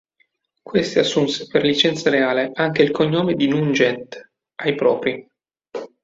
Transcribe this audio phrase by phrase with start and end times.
[0.63, 5.29] Questi assunse per licenza reale anche il cognome di Nugent ai propri.